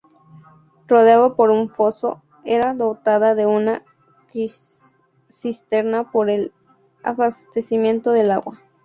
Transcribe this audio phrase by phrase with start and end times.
[0.87, 3.83] Rodeada por un foso, era dotada de una
[5.29, 6.53] cisterna por el
[7.03, 8.63] abastecimiento del agua.